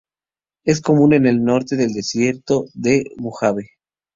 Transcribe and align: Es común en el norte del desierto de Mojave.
Es 0.65 0.81
común 0.81 1.13
en 1.13 1.27
el 1.27 1.43
norte 1.43 1.75
del 1.75 1.93
desierto 1.93 2.65
de 2.73 3.03
Mojave. 3.17 3.67